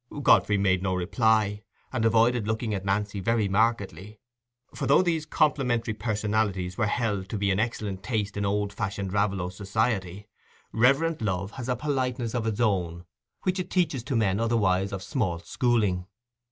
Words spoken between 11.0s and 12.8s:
love has a politeness of its